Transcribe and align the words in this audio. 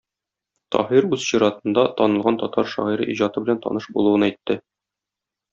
Таһир 0.75 1.07
үз 1.17 1.27
чиратында, 1.31 1.83
танылган 2.01 2.41
татар 2.45 2.71
шагыйре 2.73 3.09
иҗаты 3.17 3.45
белән 3.47 3.63
таныш 3.67 3.89
булуын 3.99 4.29
әйтте. 4.31 4.61